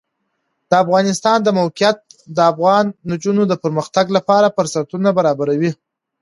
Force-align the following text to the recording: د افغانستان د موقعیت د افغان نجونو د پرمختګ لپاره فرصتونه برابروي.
د 0.69 0.71
افغانستان 0.83 1.37
د 1.43 1.49
موقعیت 1.59 1.97
د 2.35 2.37
افغان 2.51 2.85
نجونو 3.11 3.41
د 3.47 3.53
پرمختګ 3.63 4.05
لپاره 4.17 4.53
فرصتونه 4.55 5.09
برابروي. 5.17 5.71